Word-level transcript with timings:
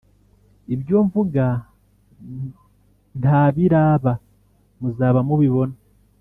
ibyo 0.73 0.97
mvuga 1.05 1.45
ntabirabamuzaba 3.21 5.19
mubibona 5.27 5.75